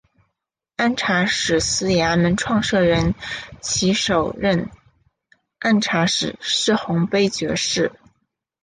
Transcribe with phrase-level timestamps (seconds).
[0.77, 3.13] 按察使司衙门创设人
[3.61, 4.71] 暨首任
[5.59, 7.91] 按察使是洪卑爵士。